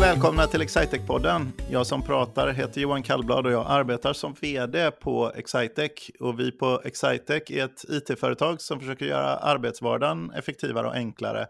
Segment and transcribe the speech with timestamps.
[0.00, 1.52] och välkomna till Excitec-podden.
[1.70, 5.90] Jag som pratar heter Johan Kallblad och jag arbetar som vd på Excitec.
[6.20, 11.46] Och vi på Excitec är ett it-företag som försöker göra arbetsvardagen effektivare och enklare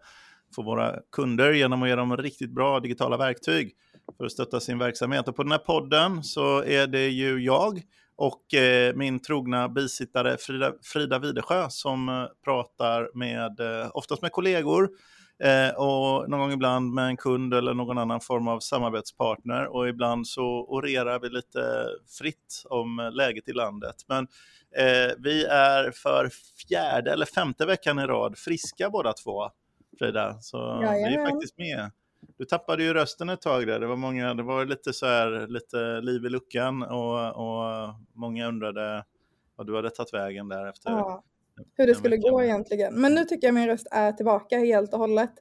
[0.54, 3.72] för våra kunder genom att ge dem riktigt bra digitala verktyg
[4.16, 5.28] för att stötta sin verksamhet.
[5.28, 7.82] Och på den här podden så är det ju jag
[8.16, 14.32] och eh, min trogna bisittare Frida, Frida Videsjö som eh, pratar med, eh, oftast med
[14.32, 14.88] kollegor,
[15.42, 19.88] Eh, och någon gång ibland med en kund eller någon annan form av samarbetspartner och
[19.88, 21.86] ibland så orerar vi lite
[22.18, 23.96] fritt om läget i landet.
[24.08, 24.26] Men
[24.76, 26.30] eh, vi är för
[26.68, 29.50] fjärde eller femte veckan i rad friska båda två,
[29.98, 30.38] Frida.
[30.40, 31.08] Så Jajamän.
[31.08, 31.90] vi är faktiskt med.
[32.38, 33.80] Du tappade ju rösten ett tag där.
[33.80, 38.48] Det var, många, det var lite så här, lite liv i luckan och, och många
[38.48, 39.04] undrade
[39.56, 40.90] vad du hade tagit vägen där efter.
[40.90, 41.22] Ja
[41.76, 42.94] hur det skulle gå egentligen.
[42.94, 45.32] Men nu tycker jag min röst är tillbaka helt och hållet.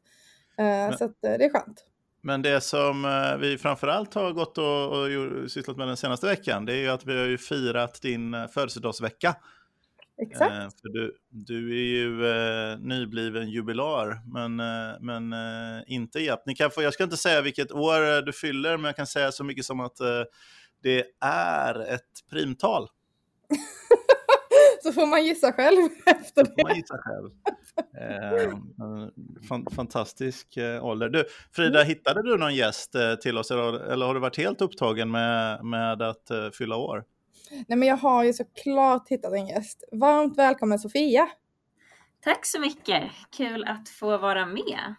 [0.58, 1.86] Eh, men, så att, eh, det är skönt.
[2.22, 6.66] Men det som eh, vi framförallt har gått och, och sysslat med den senaste veckan,
[6.66, 9.36] det är ju att vi har ju firat din födelsedagsvecka.
[10.22, 10.82] Exakt.
[10.82, 16.44] För du, du är ju eh, nybliven jubilar, men, eh, men eh, inte japp.
[16.46, 19.32] Ni kan få, jag ska inte säga vilket år du fyller, men jag kan säga
[19.32, 19.98] så mycket som att
[20.84, 22.88] det är ett primtal.
[24.90, 26.64] så får man gissa själv efter det.
[26.64, 27.30] man gissa själv.
[27.98, 31.10] Eh, fantastisk eh, ålder.
[31.10, 31.88] Du, Frida, mm.
[31.88, 35.66] hittade du någon gäst eh, till oss eller, eller har du varit helt upptagen med,
[35.66, 37.04] med att eh, fylla år?
[37.68, 39.84] Nej, men jag har ju såklart hittat en gäst.
[39.92, 41.30] Varmt välkommen Sofia!
[42.24, 43.04] Tack så mycket!
[43.38, 44.96] Kul att få vara med.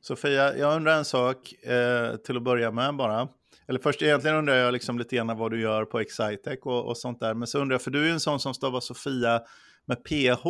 [0.00, 3.28] Sofia, jag undrar en sak eh, till att börja med bara.
[3.68, 6.98] Eller först egentligen undrar jag liksom lite grann vad du gör på Excitec och, och
[6.98, 7.34] sånt där.
[7.34, 9.42] Men så undrar jag, för du är en sån som stavar Sofia
[9.84, 10.44] med PH,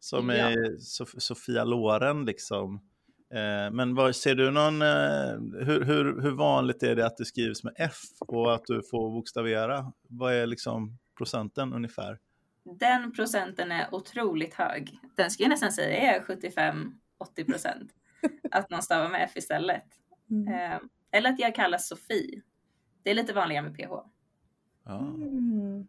[0.00, 0.34] som ja.
[0.34, 2.74] är Sof Sofia Loren liksom.
[3.34, 7.24] Eh, men var, ser du någon, eh, hur, hur, hur vanligt är det att det
[7.24, 9.92] skrivs med F och att du får bokstavera?
[10.08, 12.18] Vad är liksom procenten ungefär?
[12.78, 14.98] Den procenten är otroligt hög.
[15.16, 17.90] Den skulle jag nästan säga är 75-80 procent.
[18.50, 19.84] att man stavar med F istället.
[20.30, 20.54] Mm.
[20.54, 20.78] Eh,
[21.14, 22.42] eller att jag kallas Sofie.
[23.02, 23.90] Det är lite vanligare med PH.
[24.84, 25.86] Ja, mm.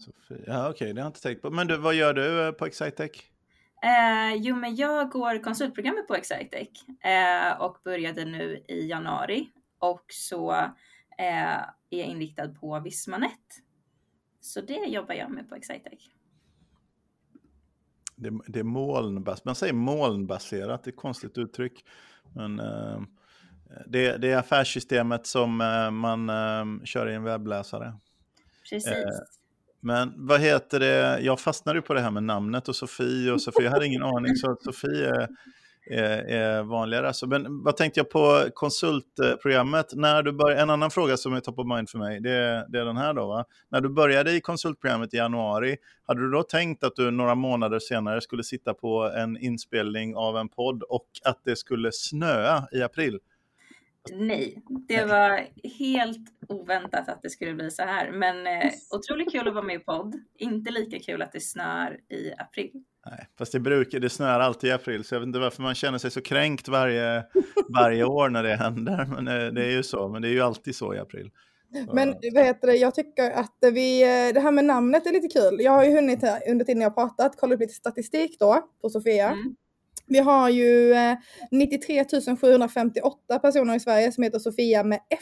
[0.00, 0.44] Sofie.
[0.46, 1.50] ja okej, okay, det har jag inte tänkt på.
[1.50, 3.10] Men du, vad gör du eh, på Excitec?
[3.82, 6.68] Eh, jo, men jag går konsultprogrammet på Excitec
[7.04, 11.58] eh, och började nu i januari och så eh,
[11.90, 13.62] är jag inriktad på Vismanet.
[14.40, 16.10] Så det jobbar jag med på Excitec.
[18.16, 21.84] Det, det är molnbaserat, man säger molnbaserat, det är ett konstigt uttryck.
[22.34, 23.00] Men eh,
[23.86, 27.94] det, det, är affärssystemet som eh, man eh, kör i en webbläsare.
[28.70, 28.92] Precis.
[28.92, 29.08] Eh,
[29.80, 33.64] men vad heter det, jag fastnade på det här med namnet och Sofie och Sofie,
[33.64, 35.28] jag hade ingen aning så att Sofie är,
[35.90, 37.06] är, är vanligare.
[37.06, 39.86] Alltså, men vad tänkte jag på konsultprogrammet?
[39.92, 42.78] När du började, en annan fråga som är top of mind för mig, det, det
[42.78, 43.26] är den här då.
[43.26, 43.44] Va?
[43.68, 47.78] När du började i konsultprogrammet i januari, hade du då tänkt att du några månader
[47.78, 52.82] senare skulle sitta på en inspelning av en podd och att det skulle snöa i
[52.82, 53.18] april?
[54.14, 55.46] Nej, det var
[55.78, 58.10] helt oväntat att det skulle bli så här.
[58.12, 60.14] Men eh, otroligt kul att vara med i podd.
[60.38, 62.70] Inte lika kul att det snör i april.
[63.06, 65.74] Nej, fast det brukar, det snör alltid i april, så jag vet inte varför man
[65.74, 67.24] känner sig så kränkt varje,
[67.78, 69.04] varje år när det händer.
[69.04, 71.30] Men eh, det är ju så, men det är ju alltid så i april.
[71.92, 75.40] Men vad heter det, jag tycker att vi, eh, det här med namnet är lite
[75.40, 75.60] kul.
[75.60, 78.88] Jag har ju hunnit under tiden jag har pratat kolla upp lite statistik då på
[78.88, 79.28] Sofia.
[79.28, 79.56] Mm.
[80.08, 80.94] Vi har ju
[81.50, 85.20] 93 eh, 758 personer i Sverige som heter Sofia med F.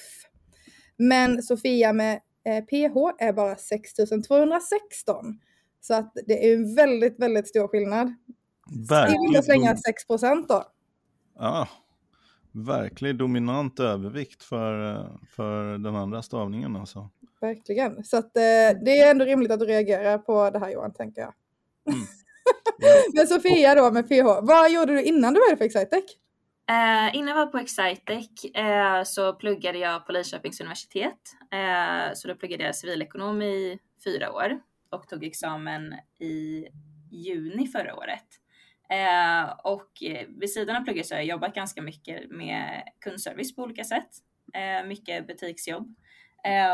[0.96, 3.92] Men Sofia med PH eh, är bara 6
[4.28, 5.38] 216.
[5.80, 8.14] Så att det är en väldigt, väldigt stor skillnad.
[8.88, 9.40] Verkligen.
[9.40, 10.64] I slänga 6 procent då.
[11.38, 11.68] Ja,
[12.52, 17.10] verkligen dominant övervikt för, eh, för den andra stavningen alltså.
[17.40, 21.20] Verkligen, så att, det är ändå rimligt att du reagerar på det här Johan, tänker
[21.20, 21.32] jag.
[21.94, 22.06] Mm.
[23.14, 26.04] Men Sofia då med PH, vad gjorde du innan du började på Excitec?
[26.70, 31.20] Uh, innan jag var på Excitec uh, så pluggade jag på Linköpings universitet.
[31.54, 34.60] Uh, så då pluggade jag civilekonom i fyra år
[34.90, 36.66] och tog examen i
[37.10, 38.24] juni förra året.
[39.62, 39.90] och
[40.28, 44.08] vid sidan av plugget så har jag jobbat ganska mycket med kundservice på olika sätt.
[44.86, 45.94] mycket butiksjobb.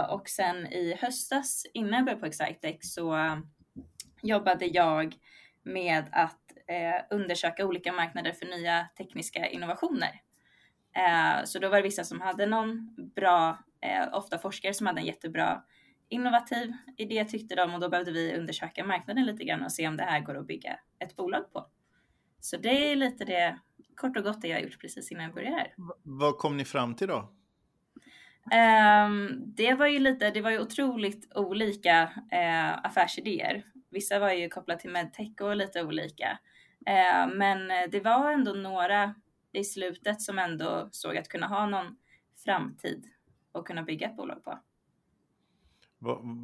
[0.08, 3.16] och sen i höstas innan jag började på Excitec så
[4.22, 5.14] jobbade jag
[5.62, 10.20] med att eh, undersöka olika marknader för nya tekniska innovationer.
[10.96, 15.00] Eh, så då var det vissa som hade någon bra, eh, ofta forskare som hade
[15.00, 15.62] en jättebra
[16.08, 19.96] innovativ idé tyckte de och då behövde vi undersöka marknaden lite grann och se om
[19.96, 21.66] det här går att bygga ett bolag på.
[22.40, 23.58] Så det är lite det,
[23.96, 25.74] kort och gott det jag gjort precis innan jag började här.
[26.02, 27.32] Vad kom ni fram till då?
[28.44, 33.64] Um, det var ju lite, det var ju otroligt olika uh, affärsidéer.
[33.92, 36.38] Vissa var ju kopplade till medtech och lite olika.
[36.88, 39.14] Uh, men det var ändå några
[39.52, 41.96] i slutet som ändå såg att kunna ha någon
[42.44, 43.08] framtid
[43.52, 44.58] och kunna bygga ett bolag på.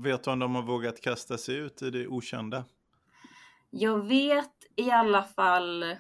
[0.05, 2.65] Vet du om de har vågat kasta sig ut i det okända?
[3.71, 5.97] Jag vet i alla fall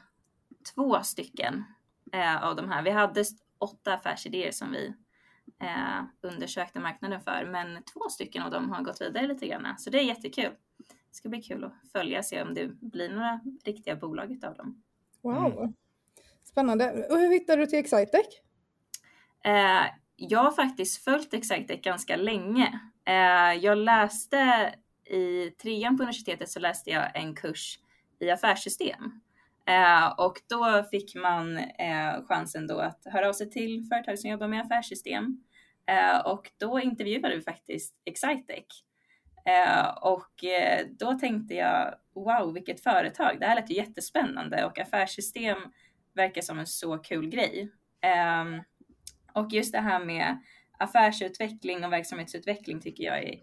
[0.74, 1.64] två stycken
[2.12, 2.82] eh, av de här.
[2.82, 3.24] Vi hade
[3.58, 4.94] åtta affärsidéer som vi
[5.60, 9.78] eh, undersökte marknaden för, men två stycken av dem har gått vidare lite grann.
[9.78, 10.52] Så det är jättekul.
[11.10, 14.54] Det ska bli kul att följa och se om det blir några riktiga bolag av
[14.54, 14.82] dem.
[15.22, 15.74] Wow, mm.
[16.44, 17.06] spännande.
[17.10, 18.26] Och hur hittade du till Excitec?
[19.44, 22.80] Eh, jag har faktiskt följt Excitec ganska länge.
[23.04, 24.74] Eh, jag läste
[25.04, 27.78] i trean på universitetet så läste jag en kurs
[28.18, 29.20] i affärssystem.
[29.66, 34.30] Eh, och då fick man eh, chansen då att höra av sig till företag som
[34.30, 35.44] jobbar med affärssystem.
[35.86, 38.84] Eh, och då intervjuade vi faktiskt Excitec.
[39.48, 44.78] Eh, och eh, då tänkte jag, wow vilket företag, det här lät ju jättespännande och
[44.78, 45.58] affärssystem
[46.14, 47.72] verkar som en så kul grej.
[48.00, 48.62] Ehm,
[49.32, 50.38] och just det här med
[50.78, 53.34] affärsutveckling och verksamhetsutveckling tycker jag är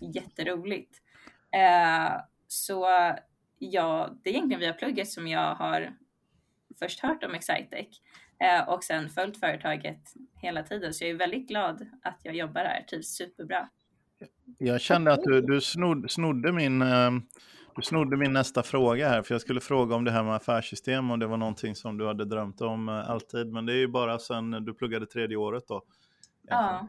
[0.00, 0.96] jätteroligt.
[1.52, 2.86] Eh, så
[3.58, 5.96] ja, det är egentligen via plugget som jag har
[6.78, 8.00] först hört om Excitec
[8.66, 10.94] och sen följt företaget hela tiden.
[10.94, 13.68] Så jag är väldigt glad att jag jobbar här, trivs superbra.
[14.58, 17.10] Jag kände att du, du snod, snodde, min, eh,
[17.76, 21.10] du snodde min nästa fråga här, för jag skulle fråga om det här med affärssystem,
[21.10, 23.88] om det var någonting som du hade drömt om eh, alltid, men det är ju
[23.88, 25.82] bara sen du pluggade tredje året då.
[26.42, 26.88] Ja,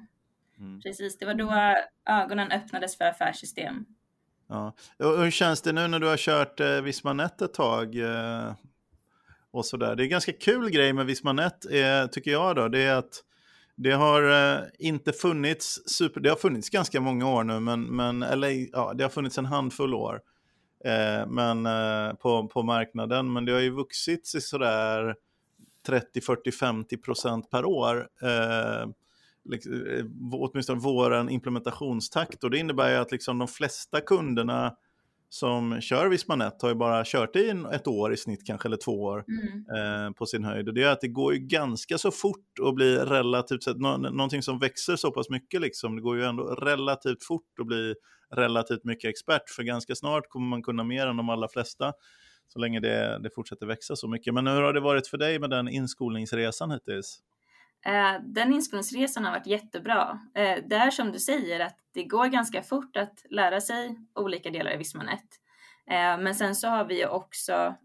[0.59, 0.81] mm.
[0.81, 1.17] precis.
[1.17, 1.75] Det var då
[2.05, 3.85] ögonen öppnades för affärssystem.
[4.47, 4.73] Ja.
[4.97, 7.95] Och hur känns det nu när du har kört eh, Vismanet ett tag?
[7.95, 8.53] Eh,
[9.51, 9.95] och sådär.
[9.95, 12.55] Det är en ganska kul grej med Vismanet, eh, tycker jag.
[12.55, 12.67] Då.
[12.67, 13.23] Det är att
[13.77, 16.21] det har eh, inte funnits super...
[16.21, 19.45] Det har funnits ganska många år nu, men, men eller, ja, det har funnits en
[19.45, 20.21] handfull år
[20.85, 23.33] eh, men, eh, på, på marknaden.
[23.33, 25.15] Men det har ju vuxit sig sådär
[25.87, 28.09] 30, 40, 50 procent per år.
[28.21, 28.89] Eh,
[29.45, 32.43] liksom, åtminstone vår implementationstakt.
[32.43, 34.75] Och det innebär ju att liksom de flesta kunderna
[35.29, 39.03] som kör Vismanet har ju bara kört i ett år i snitt kanske, eller två
[39.03, 40.05] år mm.
[40.05, 40.67] eh, på sin höjd.
[40.67, 43.97] Och det är att det går ju ganska så fort att bli relativt sett, nå
[43.97, 47.95] någonting som växer så pass mycket liksom, det går ju ändå relativt fort att bli
[48.35, 51.93] relativt mycket expert, för ganska snart kommer man kunna mer än de allra flesta,
[52.47, 54.33] så länge det, det fortsätter växa så mycket.
[54.33, 57.19] Men hur har det varit för dig med den inskolningsresan hittills?
[57.87, 60.19] Eh, den inskolningsresan har varit jättebra.
[60.35, 64.49] Eh, det är som du säger att det går ganska fort att lära sig olika
[64.49, 65.25] delar i Vismanet.
[65.89, 67.75] Eh, men sen så har vi också,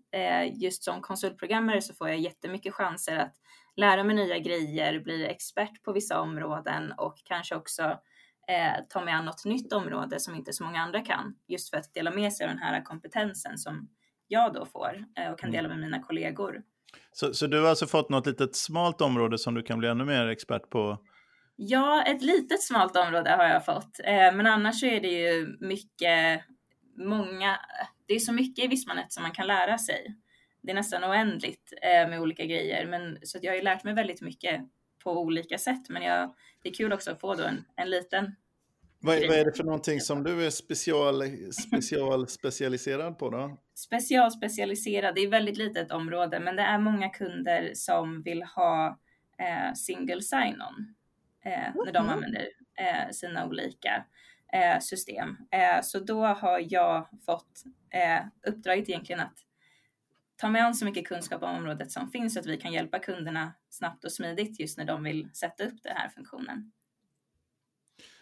[0.53, 3.35] just som konsultprogrammare så får jag jättemycket chanser att
[3.77, 7.99] lära mig nya grejer, bli expert på vissa områden och kanske också
[8.89, 11.35] ta mig an något nytt område som inte så många andra kan.
[11.49, 13.89] Just för att dela med sig av den här kompetensen som
[14.29, 16.63] jag då får och kan dela med mina kollegor.
[17.13, 20.05] Så, så du har alltså fått något litet smalt område som du kan bli ännu
[20.05, 20.99] mer expert på?
[21.57, 24.01] Ja, ett litet smalt område har jag fått.
[24.05, 26.41] Eh, men annars så är det ju mycket,
[26.97, 27.59] många,
[28.07, 30.17] det är så mycket i Vismanet som man kan lära sig.
[30.63, 33.95] Det är nästan oändligt eh, med olika grejer, men så jag har ju lärt mig
[33.95, 34.61] väldigt mycket
[35.05, 35.89] på olika sätt.
[35.89, 38.35] Men jag, det är kul också att få då en, en liten
[39.05, 41.23] vad, vad, är det för någonting som du är special,
[41.53, 43.59] special specialiserad på då?
[43.85, 48.99] Specialspecialiserad, det är väldigt litet område, men det är många kunder som vill ha
[49.39, 50.95] eh, single sign-on
[51.45, 52.49] eh, när de använder
[52.79, 54.05] eh, sina olika
[54.53, 55.37] eh, system.
[55.51, 59.39] Eh, så då har jag fått eh, uppdraget egentligen att
[60.37, 62.99] ta med an så mycket kunskap om området som finns så att vi kan hjälpa
[62.99, 66.73] kunderna snabbt och smidigt just när de vill sätta upp den här funktionen.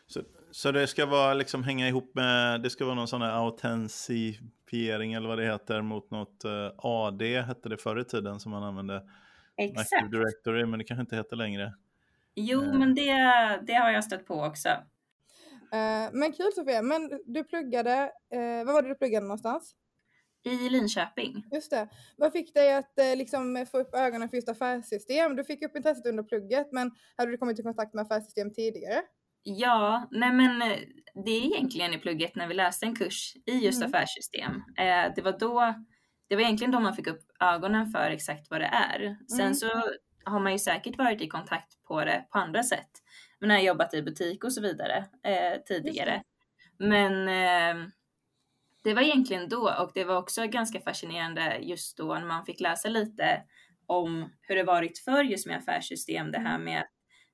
[0.06, 3.32] Så, så det ska vara liksom hänga ihop med, det ska vara någon sån här
[4.70, 8.50] autentifiering eller vad det heter mot något eh, AD hette det förr i tiden som
[8.50, 9.02] man använde.
[9.56, 9.92] Exakt.
[9.92, 11.74] Active Directory, men det kanske inte heter längre.
[12.34, 12.78] Jo, uh.
[12.78, 13.12] men det,
[13.66, 14.68] det har jag stött på också.
[14.68, 19.76] Uh, men kul Sofia, men du pluggade, uh, vad var det du pluggade någonstans?
[20.44, 21.44] I Linköping.
[21.52, 21.88] Just det.
[22.16, 25.36] Vad fick dig att liksom, få upp ögonen för just affärssystem?
[25.36, 29.02] Du fick upp intresset under plugget, men hade du kommit i kontakt med affärssystem tidigare?
[29.42, 30.78] Ja, nej men eh,
[31.24, 33.88] det är egentligen i plugget när vi läste en kurs i just mm.
[33.88, 34.52] affärssystem.
[34.78, 35.74] Eh, det var då,
[36.28, 39.16] det var egentligen då man fick upp ögonen för exakt vad det är.
[39.28, 39.54] Sen mm.
[39.54, 39.68] så
[40.24, 42.90] har man ju säkert varit i kontakt på det på andra sätt.
[43.38, 46.22] Men har jobbat i butik och så vidare eh, tidigare.
[46.78, 47.86] Men eh,
[48.84, 52.60] det var egentligen då och det var också ganska fascinerande just då när man fick
[52.60, 53.42] läsa lite
[53.86, 56.32] om hur det varit för just med affärssystem.
[56.32, 56.64] Det här mm.
[56.64, 56.84] med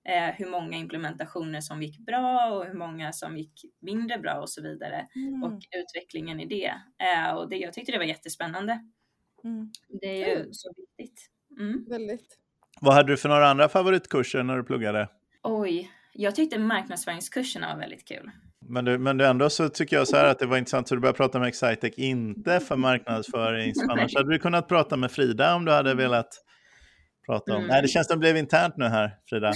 [0.08, 4.50] eh, hur många implementationer som gick bra och hur många som gick mindre bra och
[4.50, 5.08] så vidare.
[5.14, 5.42] Mm.
[5.42, 6.72] Och utvecklingen i det.
[7.04, 8.80] Eh, och det, jag tyckte det var jättespännande.
[9.44, 9.70] Mm.
[10.00, 11.30] Det är ju så viktigt.
[11.58, 11.84] Mm.
[11.88, 12.38] Väldigt.
[12.80, 15.08] Vad hade du för några andra favoritkurser när du pluggade?
[15.42, 18.30] Oj, jag tyckte marknadsföringskurserna var väldigt kul.
[18.68, 20.96] Men, du, men du ändå så tycker jag så här att det var intressant att
[20.96, 23.72] du började prata med Excitec, inte för marknadsföring.
[23.90, 26.45] Annars hade du kunnat prata med Frida om du hade velat
[27.26, 27.58] prata om.
[27.58, 27.68] Mm.
[27.68, 29.52] Nej, det känns som det blev internt nu här, Frida.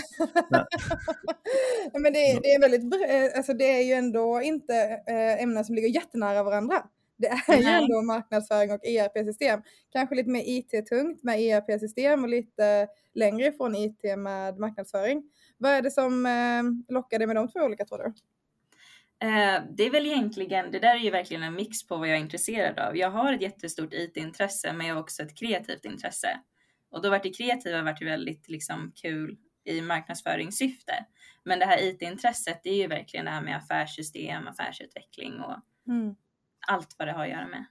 [1.93, 4.75] men det, det, är väldigt, eh, alltså det är ju ändå inte
[5.07, 6.83] eh, ämnen som ligger jättenära varandra.
[7.19, 9.63] Det är ju ändå marknadsföring och ERP-system.
[9.93, 15.23] Kanske lite mer IT-tungt med ERP-system och lite längre ifrån IT med marknadsföring.
[15.59, 18.13] Vad är det som eh, lockar dig med de två olika tror du?
[19.71, 22.21] Det är väl egentligen, det där är ju verkligen en mix på vad jag är
[22.21, 22.97] intresserad av.
[22.97, 26.41] Jag har ett jättestort IT-intresse men jag har också ett kreativt intresse.
[26.91, 31.07] Och då vart det kreativa vart väldigt liksom kul i marknadsföringssyfte.
[31.45, 35.57] Men det här IT-intresset det är ju verkligen det här med affärssystem, affärsutveckling och
[35.89, 36.15] mm.
[36.69, 37.65] allt vad det har att göra med.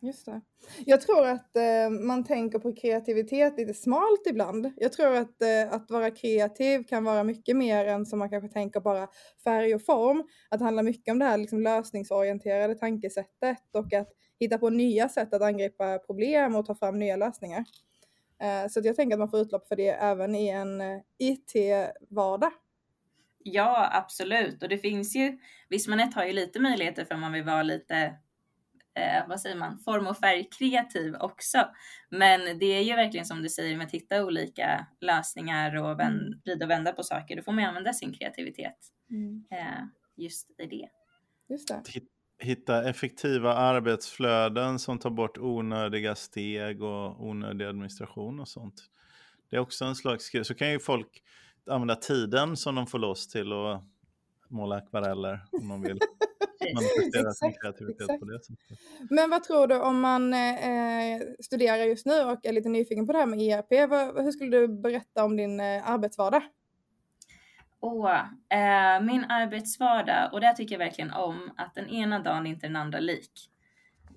[0.00, 0.40] Just det.
[0.86, 4.72] Jag tror att eh, man tänker på kreativitet lite smalt ibland.
[4.76, 8.48] Jag tror att, eh, att vara kreativ kan vara mycket mer än som man kanske
[8.48, 9.08] tänker bara
[9.44, 10.24] färg och form.
[10.50, 14.08] Att det handlar mycket om det här liksom, lösningsorienterade tankesättet och att
[14.40, 17.64] hitta på nya sätt att angripa problem och ta fram nya lösningar.
[18.40, 22.52] Eh, så jag tänker att man får utlopp för det även i en eh, IT-vardag.
[23.42, 24.62] Ja, absolut.
[24.62, 27.96] Och det finns ju, Vismanet har ju lite möjligheter för om man vill vara lite
[28.94, 31.68] eh, vad säger man, form och färgkreativ också.
[32.10, 36.26] Men det är ju verkligen som du säger med att hitta olika lösningar och vänd,
[36.26, 36.40] mm.
[36.44, 37.36] vrida och vända på saker.
[37.36, 38.78] Då får man använda sin kreativitet
[39.10, 39.44] mm.
[39.50, 39.84] eh,
[40.16, 40.88] just i det.
[41.48, 41.82] Just det.
[42.40, 48.74] Hitta effektiva arbetsflöden som tar bort onödiga steg och onödig administration och sånt.
[49.50, 50.30] Det är också en slags.
[50.42, 51.22] Så kan ju folk
[51.66, 53.82] använda tiden som de får loss till att
[54.48, 55.98] måla akvareller om de vill.
[56.60, 57.38] exakt.
[57.38, 57.76] sättet.
[59.10, 63.12] Men vad tror du om man eh, studerar just nu och är lite nyfiken på
[63.12, 66.42] det här med ERP, vad, hur skulle du berätta om din eh, arbetsvardag?
[67.80, 68.16] Oh,
[68.50, 72.66] eh, min arbetsvardag, och det tycker jag verkligen om, att den ena dagen är inte
[72.66, 73.50] den andra lik.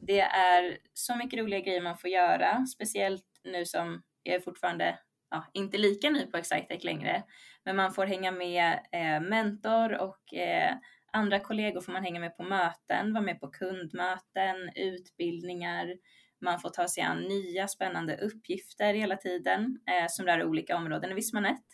[0.02, 5.00] Det är så mycket roliga grejer man får göra, speciellt nu som jag är fortfarande
[5.30, 7.24] ja, inte lika ny på Excitec längre,
[7.66, 10.76] men man får hänga med eh, mentor och eh,
[11.14, 15.94] andra kollegor får man hänga med på möten, vara med på kundmöten, utbildningar.
[16.42, 21.12] Man får ta sig an nya spännande uppgifter hela tiden eh, som rör olika områden
[21.12, 21.66] i Vismanet,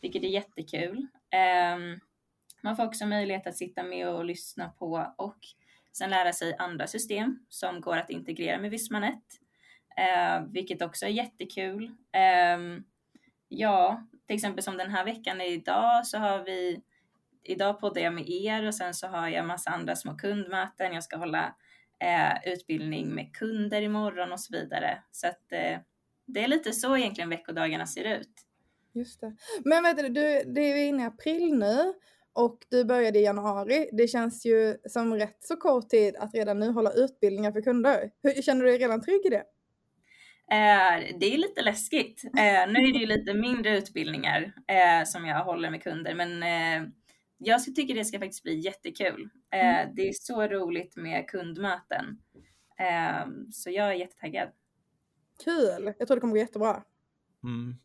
[0.00, 1.06] vilket är jättekul.
[1.30, 2.00] Ehm,
[2.62, 5.38] man får också möjlighet att sitta med och lyssna på och
[5.92, 9.24] sen lära sig andra system som går att integrera med Vismanet,
[9.96, 11.90] eh, vilket också är jättekul.
[12.12, 12.84] Ehm,
[13.48, 16.82] ja, till exempel som den här veckan idag så har vi
[17.42, 20.94] idag poddar jag med er och sen så har jag massa andra små kundmöten.
[20.94, 21.54] Jag ska hålla
[21.98, 25.02] eh, utbildning med kunder imorgon och så vidare.
[25.12, 25.78] Så att eh,
[26.26, 28.45] det är lite så egentligen veckodagarna ser ut.
[28.96, 29.36] Just det.
[29.64, 31.94] Men vet du, du det är inne i april nu
[32.32, 33.88] och du började i januari.
[33.92, 38.10] Det känns ju som rätt så kort tid att redan nu hålla utbildningar för kunder.
[38.22, 39.44] Hur, känner du dig redan trygg i det?
[40.50, 42.22] Eh, det är lite läskigt.
[42.38, 46.42] Eh, nu är det ju lite mindre utbildningar eh, som jag håller med kunder, men
[46.42, 46.88] eh,
[47.38, 49.28] jag tycker det ska faktiskt bli jättekul.
[49.52, 49.94] Eh, mm.
[49.94, 52.18] Det är så roligt med kundmöten.
[52.78, 54.48] Eh, så jag är jättetaggad.
[55.44, 55.92] Kul!
[55.98, 56.82] Jag tror det kommer gå jättebra.
[57.44, 57.76] Mm.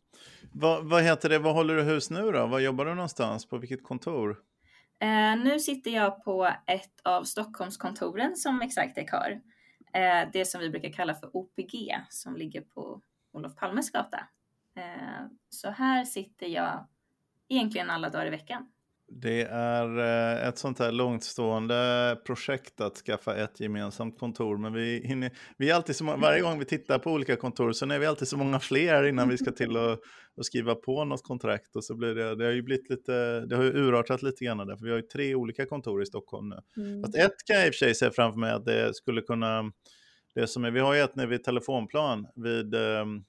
[0.54, 2.46] Vad, vad heter det, vad håller du hus nu då?
[2.46, 3.46] Var jobbar du någonstans?
[3.46, 4.38] På vilket kontor?
[5.00, 9.40] Eh, nu sitter jag på ett av Stockholmskontoren som Exactec har.
[9.92, 14.18] Eh, det som vi brukar kalla för OPG som ligger på Olof Palmes gata.
[14.76, 16.86] Eh, så här sitter jag
[17.48, 18.71] egentligen alla dagar i veckan.
[19.14, 24.56] Det är eh, ett sånt här långtstående projekt att skaffa ett gemensamt kontor.
[24.56, 27.72] Men vi, hinner, vi är alltid så många, varje gång vi tittar på olika kontor
[27.72, 29.98] så är vi alltid så många fler innan vi ska till och,
[30.36, 31.76] och skriva på något kontrakt.
[31.76, 34.66] Och så blir det, det har ju blivit lite, det har ju urartat lite grann
[34.66, 36.82] där, för vi har ju tre olika kontor i Stockholm nu.
[36.82, 37.02] Mm.
[37.02, 39.72] Fast ett kan jag i och för sig se framför mig att det skulle kunna,
[40.34, 43.24] det som är, vi har ju ett nere vid telefonplan vid um,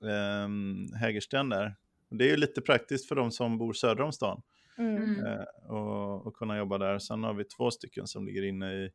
[0.00, 1.74] um, Hägersten där.
[2.10, 4.42] Det är ju lite praktiskt för de som bor söder om stan.
[4.78, 5.26] Mm.
[5.26, 6.98] Eh, och, och, kunna jobba där.
[6.98, 8.90] Sen har vi två stycken som ligger inne i,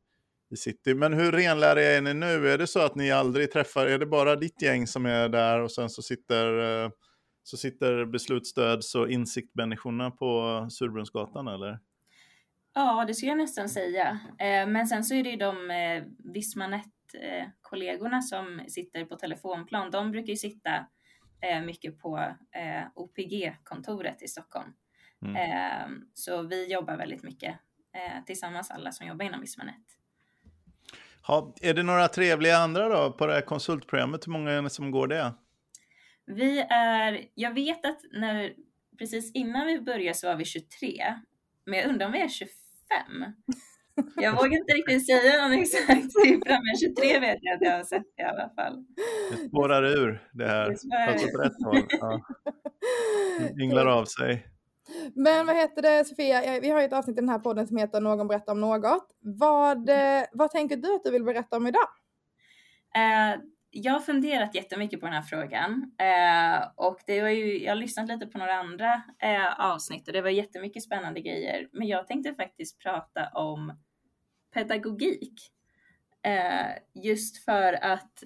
[0.52, 0.94] i city.
[0.94, 2.50] Men hur renläriga är ni nu?
[2.50, 5.62] Är det så att ni aldrig träffar, är det bara ditt gäng som är där
[5.62, 6.90] och sen så sitter, eh,
[7.44, 11.80] så sitter beslutsstöds och insiktmänniskorna på Surbrunnsgatan eller?
[12.74, 14.20] Ja, det skulle jag nästan säga.
[14.40, 19.92] Eh, men sen så är det ju de eh, Vismanet-kollegorna som sitter på telefonplan.
[19.92, 20.86] De brukar ju sitta
[21.66, 22.36] mycket på
[22.96, 24.74] OPG-kontoret i Stockholm.
[25.26, 25.36] Mm.
[25.36, 27.56] Eh, så vi jobbar väldigt mycket
[27.94, 29.86] eh, tillsammans alla som jobbar inom Vismanet.
[31.28, 34.28] Ha, är det några trevliga andra då på det här konsultprogrammet?
[34.28, 35.34] Hur många är det som går det?
[36.26, 38.54] Vi är, jag vet att när,
[38.98, 41.04] precis innan vi började så var vi 23,
[41.66, 42.52] men jag undrar om vi är 25?
[44.16, 47.84] Jag vågar inte riktigt säga någon exakt siffra, men 23 vet jag att jag har
[47.84, 48.86] sett i alla fall.
[49.32, 51.88] Det spårar ur det här, fast åt rätt håll.
[51.90, 52.22] Ja.
[53.62, 54.46] Ynglar av sig.
[55.16, 57.78] Men vad heter det Sofia, vi har ju ett avsnitt i den här podden som
[57.78, 59.08] heter Någon berättar om något.
[59.20, 61.88] Vad, eh, vad tänker du att du vill berätta om idag?
[62.98, 63.42] Uh,
[63.72, 67.76] jag har funderat jättemycket på den här frågan uh, och det var ju, jag har
[67.76, 71.68] lyssnat lite på några andra uh, avsnitt och det var jättemycket spännande grejer.
[71.72, 73.74] Men jag tänkte faktiskt prata om
[74.54, 75.52] pedagogik.
[76.94, 78.24] just för att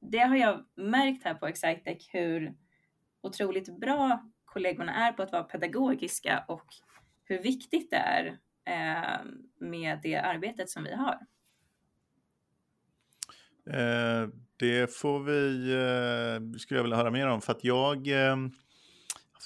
[0.00, 2.54] det har jag märkt här på Excitec hur
[3.22, 6.66] otroligt bra kollegorna är på att vara pedagogiska och
[7.24, 8.26] hur viktigt det är
[8.66, 9.20] eh,
[9.58, 11.18] med det arbetet som vi har.
[13.70, 18.08] Eh, det får vi, eh, skulle jag vilja höra mer om, för att jag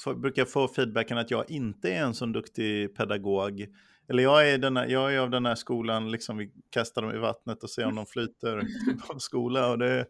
[0.05, 3.67] för, brukar få feedbacken att jag inte är en så duktig pedagog.
[4.09, 7.19] Eller jag är, denna, jag är av den här skolan, liksom vi kastar dem i
[7.19, 8.61] vattnet och ser om de flyter
[9.11, 9.71] typ skola.
[9.71, 10.07] Och det,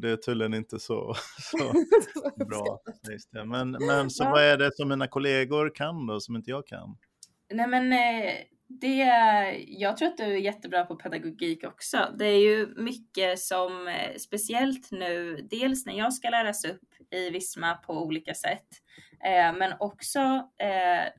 [0.00, 1.72] det är tydligen inte så, så
[2.44, 2.80] bra.
[3.44, 6.96] Men, men så vad är det som mina kollegor kan då, som inte jag kan?
[7.52, 8.32] Nej men eh,
[8.68, 8.96] det,
[9.68, 12.14] jag tror att du är jättebra på pedagogik också.
[12.18, 17.30] Det är ju mycket som, eh, speciellt nu, dels när jag ska läras upp i
[17.30, 18.66] Visma på olika sätt,
[19.58, 20.20] men också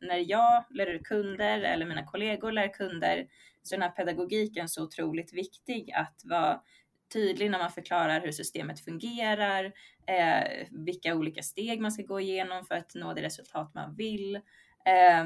[0.02, 3.26] när jag lär kunder eller mina kollegor lär kunder,
[3.64, 6.62] så är den här pedagogiken så otroligt viktig att vara
[7.14, 9.66] tydlig när man förklarar hur systemet fungerar,
[10.08, 14.36] eh, vilka olika steg man ska gå igenom för att nå det resultat man vill.
[14.86, 15.26] Eh,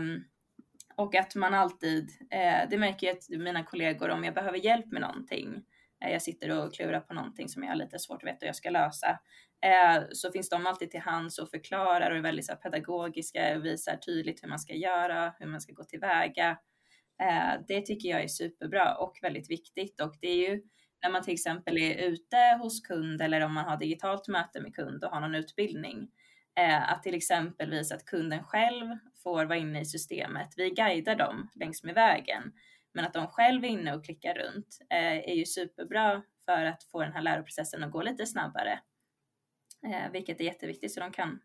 [0.97, 4.91] och att man alltid, eh, det märker jag att mina kollegor om jag behöver hjälp
[4.91, 5.63] med någonting,
[6.05, 8.47] eh, jag sitter och klurar på någonting som jag har lite svårt att veta hur
[8.47, 9.19] jag ska lösa,
[9.65, 13.57] eh, så finns de alltid till hands och förklarar och är väldigt så här, pedagogiska,
[13.57, 16.57] visar tydligt hur man ska göra, hur man ska gå tillväga.
[17.21, 20.62] Eh, det tycker jag är superbra och väldigt viktigt och det är ju
[21.05, 24.75] när man till exempel är ute hos kund eller om man har digitalt möte med
[24.75, 26.11] kund och har någon utbildning.
[26.59, 30.53] Eh, att till exempel visa att kunden själv får vara inne i systemet.
[30.57, 32.51] Vi guidar dem längs med vägen,
[32.93, 36.83] men att de själv är inne och klickar runt eh, är ju superbra för att
[36.83, 38.79] få den här läroprocessen att gå lite snabbare.
[39.87, 41.39] Eh, vilket är jätteviktigt så de kan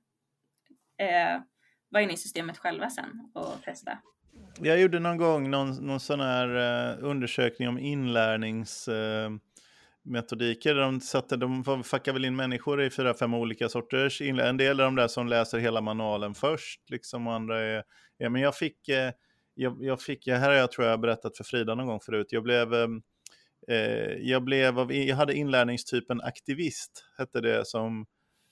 [1.88, 3.98] vara inne i systemet själva sen och testa.
[4.58, 6.48] Jag gjorde någon gång någon, någon sån här
[7.00, 8.88] undersökning om inlärnings
[10.10, 10.74] metodiker.
[10.74, 14.50] De, satte, de fuckade väl in människor i fyra, fem olika sorters inlärning.
[14.50, 17.84] En del är de där som läser hela manualen först, liksom, och andra är...
[18.18, 19.12] Ja, men jag fick, eh,
[19.54, 22.42] jag, jag fick, här har jag tror jag berättat för Frida någon gång förut, jag
[22.42, 23.02] blev, ehm,
[23.68, 28.06] eh, jag blev jag hade inlärningstypen aktivist, hette det som,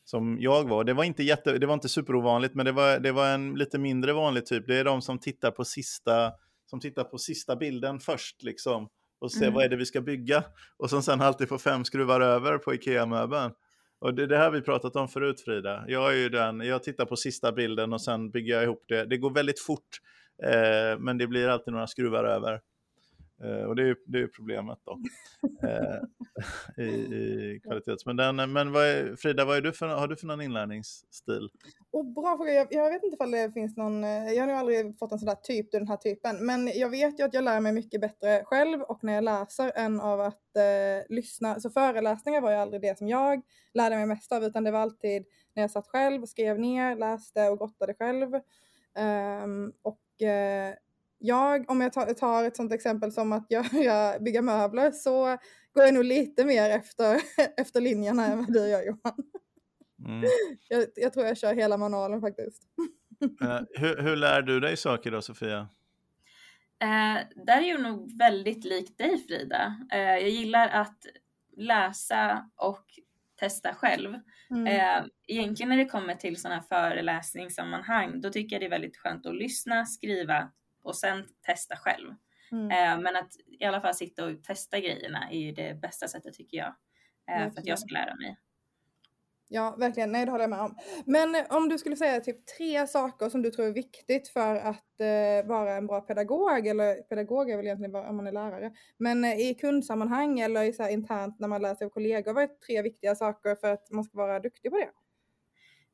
[0.05, 0.85] som jag var.
[0.85, 3.79] Det var inte, jätte, det var inte superovanligt, men det var, det var en lite
[3.79, 4.67] mindre vanlig typ.
[4.67, 6.33] Det är de som tittar på sista,
[6.67, 8.89] som tittar på sista bilden först, liksom
[9.21, 9.55] och se mm.
[9.55, 10.45] vad är det vi ska bygga.
[10.77, 13.53] Och som sen alltid får fem skruvar över på Ikea-möbeln.
[14.01, 15.85] Och det, det här vi pratat om förut Frida.
[15.89, 19.05] Jag är ju den, jag tittar på sista bilden och sen bygger jag ihop det.
[19.05, 19.89] Det går väldigt fort,
[20.45, 22.61] eh, men det blir alltid några skruvar över.
[23.45, 25.01] Eh, och det är, det är problemet då.
[25.69, 26.01] Eh,
[26.85, 28.07] i, i kvalitets.
[28.07, 30.41] Men, den, eh, men vad är, Frida, vad är du för, har du för någon
[30.41, 31.51] inlärningsstil?
[31.91, 32.53] Oh, bra fråga.
[32.53, 35.27] Jag, jag vet inte om det finns någon, jag har nog aldrig fått en sån
[35.27, 36.47] där typ, den här typen.
[36.47, 39.73] Men jag vet ju att jag lär mig mycket bättre själv och när jag läser
[39.75, 41.61] än av att eh, lyssna.
[41.61, 43.43] Så föreläsningar var ju aldrig det som jag
[43.75, 45.25] lärde mig mest av, utan det var alltid
[45.55, 48.35] när jag satt själv, skrev ner, läste och gottade själv.
[49.45, 50.75] Um, och eh,
[51.19, 55.37] jag, om jag tar, ett sånt exempel som att göra, bygga möbler så
[55.73, 57.21] går jag nog lite mer efter,
[57.57, 59.25] efter linjerna än vad du gör Johan.
[60.07, 60.25] Mm.
[60.69, 62.63] Jag, jag, tror jag kör hela manualen faktiskt.
[63.43, 65.61] Uh, hur, hur, lär du dig saker då Sofia?
[66.85, 69.77] Uh, där är jag nog väldigt lik dig Frida.
[69.95, 70.99] Uh, jag gillar att
[71.57, 72.85] läsa och
[73.37, 74.15] testa själv.
[74.51, 74.67] Mm.
[74.67, 78.97] Uh, egentligen när det kommer till sådana här föreläsningssammanhang, då tycker jag det är väldigt
[78.97, 80.51] skönt att lyssna, skriva
[80.83, 82.15] och sen testa själv.
[82.53, 82.71] Mm.
[82.71, 86.35] Eh, men att i alla fall sitta och testa grejerna är ju det bästa sättet
[86.35, 86.75] tycker jag.
[87.31, 88.37] Eh, för att jag ska lära mig.
[89.51, 90.13] Ja, verkligen.
[90.13, 90.77] Nej, det håller jag med om.
[91.05, 95.01] Men om du skulle säga typ tre saker som du tror är viktigt för att
[95.01, 98.73] eh, vara en bra pedagog, eller pedagog är väl egentligen bara om man är lärare,
[98.97, 102.43] men eh, i kundsammanhang eller i så internt när man lär sig av kollegor, vad
[102.43, 104.91] är tre viktiga saker för att man ska vara duktig på det?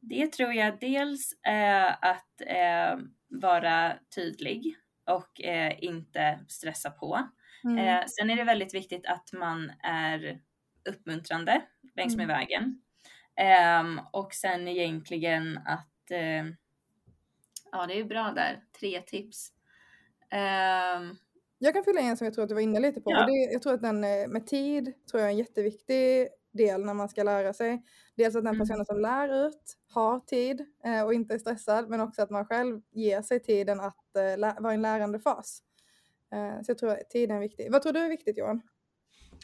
[0.00, 2.98] Det tror jag dels eh, att eh,
[3.40, 7.28] vara tydlig och eh, inte stressa på.
[7.64, 7.78] Mm.
[7.78, 10.40] Eh, sen är det väldigt viktigt att man är
[10.88, 11.62] uppmuntrande
[11.96, 12.38] längs med mm.
[12.38, 12.80] vägen.
[13.36, 16.44] Ehm, och sen egentligen att, eh,
[17.72, 19.52] ja det är bra där, tre tips.
[20.32, 21.18] Um,
[21.58, 23.10] jag kan fylla en som jag tror att du var inne lite på.
[23.10, 23.26] Ja.
[23.26, 26.94] Det, jag tror att den eh, med tid tror jag är en jätteviktig del när
[26.94, 27.82] man ska lära sig.
[28.16, 28.66] Dels att den mm.
[28.66, 32.46] personen som lär ut har tid eh, och inte är stressad, men också att man
[32.46, 35.60] själv ger sig tiden att eh, vara i en lärande fas.
[36.34, 37.68] Eh, så jag tror att tiden är viktig.
[37.70, 38.62] Vad tror du är viktigt Johan?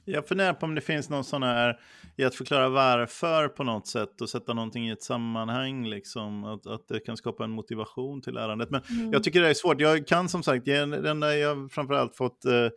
[0.04, 1.80] Jag funderar på om det finns någon sån här,
[2.16, 6.66] i att förklara varför på något sätt och sätta någonting i ett sammanhang, liksom, att,
[6.66, 8.70] att det kan skapa en motivation till lärandet.
[8.70, 9.12] Men mm.
[9.12, 12.68] jag tycker det är svårt, jag kan som sagt, den där jag framförallt fått eh,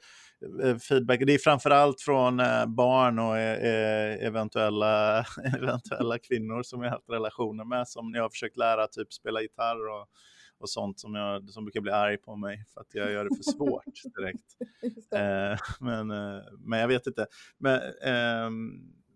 [0.90, 5.20] feedback, det är framförallt från eh, barn och eh, eventuella,
[5.58, 9.42] eventuella kvinnor som jag har haft relationer med, som jag har försökt lära typ spela
[9.42, 10.08] gitarr och
[10.64, 13.36] och sånt som, jag, som brukar bli arg på mig för att jag gör det
[13.36, 13.84] för svårt
[14.16, 14.56] direkt.
[15.14, 17.28] eh, men, eh, men jag vet inte.
[17.58, 18.50] Men, eh,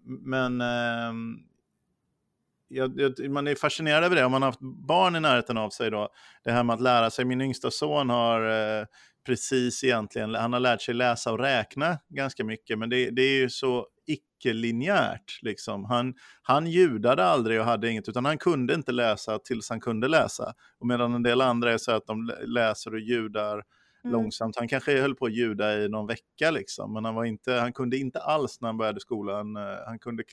[0.03, 1.37] men ehm,
[2.67, 4.25] jag, jag, man är fascinerad över det.
[4.25, 6.09] Om man har haft barn i närheten av sig då,
[6.43, 7.25] det här med att lära sig.
[7.25, 8.41] Min yngsta son har
[8.79, 8.85] eh,
[9.27, 13.39] precis egentligen, han har lärt sig läsa och räkna ganska mycket, men det, det är
[13.39, 15.39] ju så icke-linjärt.
[15.41, 15.85] Liksom.
[15.85, 20.07] Han, han ljudade aldrig och hade inget, utan han kunde inte läsa tills han kunde
[20.07, 20.53] läsa.
[20.79, 23.63] Och medan en del andra är så att de läser och ljudar mm.
[24.13, 24.55] långsamt.
[24.57, 27.73] Han kanske höll på att ljuda i någon vecka, liksom, men han, var inte, han
[27.73, 29.55] kunde inte alls när han började skolan.
[29.55, 30.23] Eh, han kunde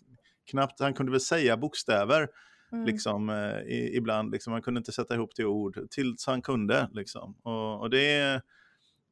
[0.50, 2.28] knappt, han kunde väl säga bokstäver.
[2.72, 2.87] Mm.
[2.87, 6.88] Liksom, eh, i, ibland, liksom, han kunde inte sätta ihop till ord tills han kunde.
[6.92, 7.37] Liksom.
[7.42, 8.42] Och, och det är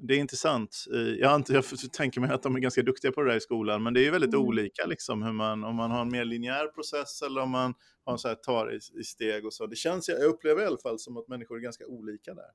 [0.05, 0.85] det är intressant.
[0.95, 3.83] Eh, jag, jag tänker mig att de är ganska duktiga på det där i skolan,
[3.83, 4.47] men det är väldigt mm.
[4.47, 8.13] olika liksom, hur man, om man har en mer linjär process eller om man har
[8.13, 9.67] en så här, tar i, i, steg och så.
[9.67, 12.51] Det känns, jag upplever i alla fall som att människor är ganska olika där.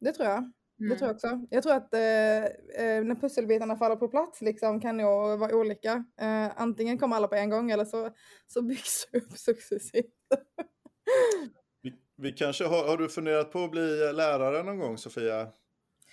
[0.00, 0.38] Det tror jag.
[0.38, 0.90] Mm.
[0.90, 1.46] Det tror jag också.
[1.50, 2.44] Jag tror att eh,
[2.84, 6.04] eh, när pusselbitarna faller på plats liksom, kan nog vara olika.
[6.20, 8.10] Eh, antingen kommer alla på en gång eller så,
[8.46, 10.14] så byggs det upp successivt.
[11.82, 15.48] vi, vi kanske har, har du funderat på att bli lärare någon gång Sofia?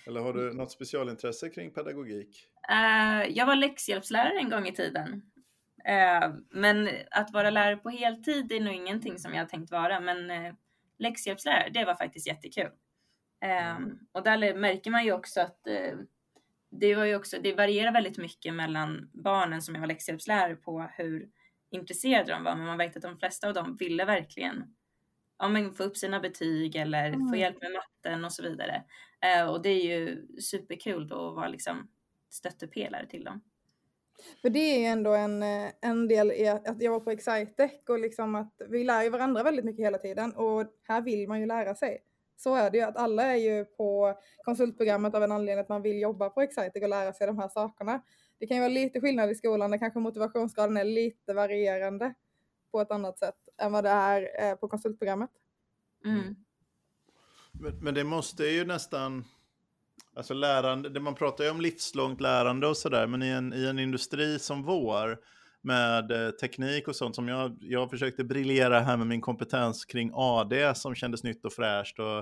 [0.06, 2.46] Eller har du något specialintresse kring pedagogik?
[2.70, 5.22] Uh, jag var läxhjälpslärare en gång i tiden.
[5.88, 10.00] Uh, men att vara lärare på heltid är nog ingenting som jag tänkt vara.
[10.00, 10.54] Men uh,
[10.98, 12.70] läxhjälpslärare, det var faktiskt jättekul.
[13.44, 13.98] Mm.
[14.12, 15.58] Och där märker man ju också att
[16.70, 20.90] det, var ju också, det varierar väldigt mycket mellan barnen som jag var läxhjälpslärare på
[20.96, 21.28] hur
[21.70, 22.56] intresserade de var.
[22.56, 24.74] Men man vet att de flesta av dem ville verkligen
[25.42, 27.28] ja, men få upp sina betyg eller mm.
[27.28, 28.84] få hjälp med matten och så vidare.
[29.20, 31.88] Eh, och det är ju superkul då att vara liksom
[32.30, 33.42] stöttepelare till dem.
[34.42, 37.72] För det är ju ändå en, eh, en del i att jag var på Excitec
[37.88, 41.40] och liksom att vi lär ju varandra väldigt mycket hela tiden och här vill man
[41.40, 42.02] ju lära sig.
[42.36, 45.82] Så är det ju att alla är ju på konsultprogrammet av en anledning att man
[45.82, 48.02] vill jobba på Excitec och lära sig de här sakerna.
[48.38, 52.14] Det kan ju vara lite skillnad i skolan där kanske motivationsgraden är lite varierande
[52.72, 55.30] på ett annat sätt än vad det är eh, på konsultprogrammet.
[56.04, 56.36] Mm.
[57.52, 59.24] Men, men, det måste ju nästan,
[60.16, 63.78] alltså lärande, man pratar ju om livslångt lärande och sådär, men i en, i en
[63.78, 65.18] industri som vår,
[65.64, 70.10] med eh, teknik och sånt som jag, jag försökte briljera här med min kompetens kring
[70.14, 72.18] AD som kändes nytt och fräscht och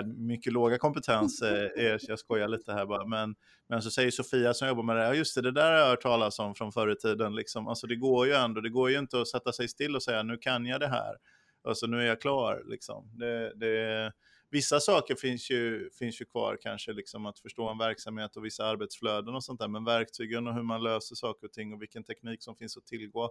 [0.00, 1.70] äh, mycket låga kompetens, eh,
[2.08, 3.34] jag skojar lite här bara, men,
[3.68, 5.88] men så säger Sofia som jobbar med det, ja just det, det där har jag
[5.88, 7.68] hört talas om från förr i tiden, liksom.
[7.68, 10.22] alltså det går ju ändå, det går ju inte att sätta sig still och säga
[10.22, 11.16] nu kan jag det här,
[11.68, 13.10] alltså nu är jag klar liksom.
[13.18, 14.12] Det, det,
[14.56, 18.64] vissa saker finns ju, finns ju kvar, kanske liksom att förstå en verksamhet och vissa
[18.64, 22.04] arbetsflöden och sånt där, men verktygen och hur man löser saker och ting och vilken
[22.04, 23.30] teknik som finns att tillgå,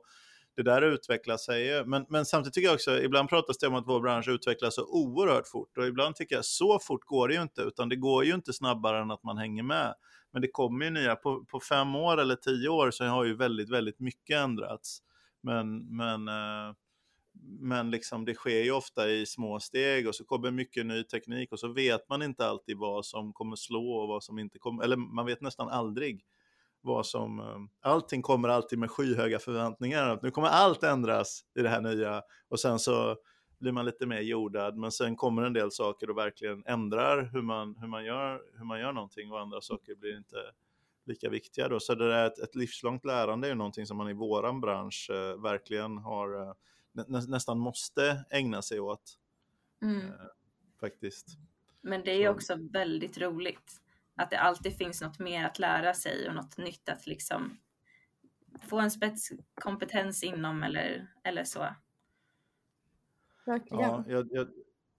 [0.56, 1.86] det där utvecklar sig.
[1.86, 4.86] Men, men samtidigt tycker jag också, ibland pratas det om att vår bransch utvecklas så
[4.86, 8.26] oerhört fort och ibland tycker jag så fort går det ju inte, utan det går
[8.26, 9.94] ju inte snabbare än att man hänger med.
[10.34, 13.36] Men det kommer ju nya, på, på fem år eller tio år så har ju
[13.36, 15.00] väldigt, väldigt mycket ändrats.
[15.42, 16.76] Men, men eh,
[17.44, 21.52] men liksom det sker ju ofta i små steg och så kommer mycket ny teknik
[21.52, 24.84] och så vet man inte alltid vad som kommer slå och vad som inte kommer,
[24.84, 26.26] eller man vet nästan aldrig
[26.82, 30.20] vad som, eh, allting kommer alltid med skyhöga förväntningar.
[30.22, 33.18] Nu kommer allt ändras i det här nya och sen så
[33.60, 37.42] blir man lite mer jordad, men sen kommer en del saker och verkligen ändrar hur
[37.42, 40.38] man, hur man, gör, hur man gör någonting och andra saker blir inte
[41.06, 41.80] lika viktiga då.
[41.80, 45.10] Så det där ett, ett livslångt lärande är ju någonting som man i våran bransch
[45.10, 46.54] eh, verkligen har eh,
[46.96, 49.20] nä, nästan måste ägna sig åt.
[49.82, 50.08] Mm.
[50.08, 50.14] Eh,
[50.80, 51.28] faktiskt.
[51.82, 53.82] Men det är också väldigt roligt
[54.16, 57.58] att det alltid finns något mer att lära sig och något nytt att liksom
[58.62, 61.68] få en spetskompetens inom eller, eller så.
[63.46, 63.84] Verkligen.
[63.84, 64.48] Ja, jag, jag,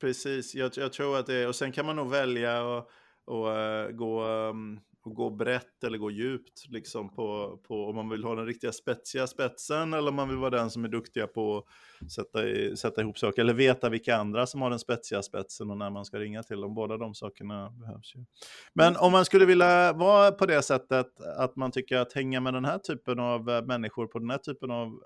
[0.00, 2.90] precis, jag, jag, tror att det är, och sen kan man nog välja och,
[3.24, 8.08] och uh, gå um, och gå brett eller gå djupt liksom på, på om man
[8.08, 11.26] vill ha den riktiga spetsiga spetsen eller om man vill vara den som är duktiga
[11.26, 11.64] på
[12.00, 15.70] att sätta, i, sätta ihop saker eller veta vilka andra som har den spetsiga spetsen
[15.70, 16.74] och när man ska ringa till dem.
[16.74, 18.24] Båda de sakerna behövs ju.
[18.72, 22.54] Men om man skulle vilja vara på det sättet att man tycker att hänga med
[22.54, 25.00] den här typen av eh, människor på den här typen av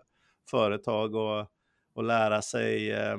[0.51, 1.47] företag och,
[1.95, 3.17] och lära sig eh,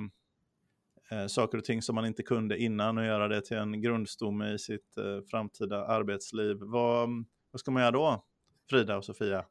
[1.12, 4.54] eh, saker och ting som man inte kunde innan och göra det till en grundstomme
[4.54, 6.58] i sitt eh, framtida arbetsliv.
[6.60, 7.10] Vad,
[7.52, 8.26] vad ska man göra då,
[8.70, 9.46] Frida och Sofia?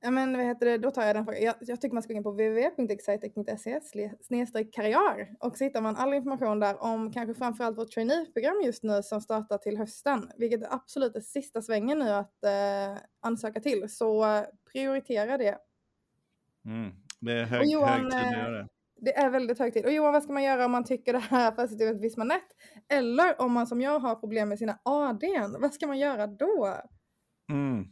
[0.00, 1.42] Ja men vad heter det, då tar jag den frågan.
[1.42, 3.80] Jag, jag tycker man ska gå in på www.excitec.se
[4.64, 9.02] karriär och så hittar man all information där om kanske framförallt vårt traineeprogram just nu
[9.02, 13.88] som startar till hösten, vilket är absolut det sista svängen nu att eh, ansöka till.
[13.88, 15.58] Så eh, prioritera det.
[16.64, 18.68] Mm, det är hög, Johan, hög tid att göra det.
[19.00, 19.84] Det är väldigt hög tid.
[19.84, 22.48] Och Johan, vad ska man göra om man tycker det här fastställt visst man rätt?
[22.88, 26.76] Eller om man som jag har problem med sina ADn, vad ska man göra då?
[27.50, 27.84] Mm.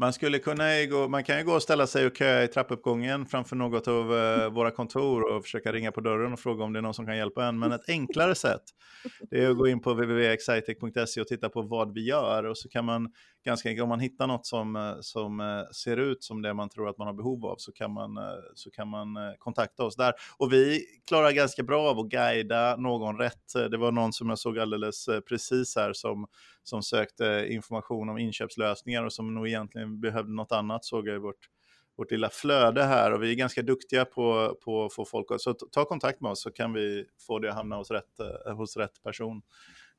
[0.00, 3.26] Man, skulle kunna gå, man kan ju gå och ställa sig och köa i trappuppgången
[3.26, 6.78] framför något av uh, våra kontor och försöka ringa på dörren och fråga om det
[6.78, 7.58] är någon som kan hjälpa en.
[7.58, 8.62] Men ett enklare sätt
[9.30, 12.44] det är att gå in på www.excitec.se och titta på vad vi gör.
[12.44, 13.12] Och så kan man
[13.44, 16.68] ganska enkelt, om man hittar något som, eh, som eh, ser ut som det man
[16.68, 18.18] tror att man har behov av så kan man,
[18.54, 20.12] så kan man kontakta oss där.
[20.36, 23.52] Och vi klarar ganska bra av att guida någon rätt.
[23.70, 26.26] Det var någon som jag såg alldeles precis här som,
[26.62, 31.18] som sökte information om inköpslösningar och som nog egentligen behövde något annat såg jag i
[31.18, 31.48] vårt,
[31.96, 35.40] vårt lilla flöde här och vi är ganska duktiga på, på att få folk att,
[35.40, 38.56] så ta kontakt med oss så kan vi få det att hamna hos rätt, eh,
[38.56, 39.42] hos rätt person.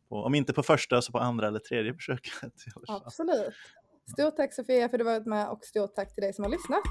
[0.10, 2.34] På, om inte på första så på andra eller tredje försöket.
[2.88, 3.54] Absolut.
[4.18, 6.52] Stort tack Sofia för att du varit med och stort tack till dig som har
[6.52, 6.84] lyssnat.